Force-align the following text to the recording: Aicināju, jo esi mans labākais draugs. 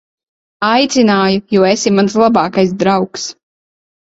Aicināju, 0.69 1.43
jo 1.57 1.67
esi 1.73 1.93
mans 1.99 2.17
labākais 2.23 2.73
draugs. 2.81 3.29